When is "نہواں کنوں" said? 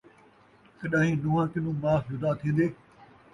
1.23-1.75